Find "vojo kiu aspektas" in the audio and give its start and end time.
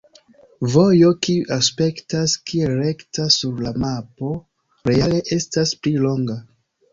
0.75-2.33